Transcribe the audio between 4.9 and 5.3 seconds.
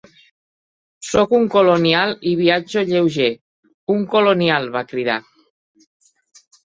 cridar.